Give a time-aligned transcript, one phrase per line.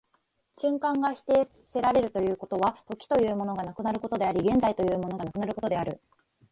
[0.57, 6.01] 瞬間が否定せられるということは、時というものがなくなることであり、現在というものがなくなることである。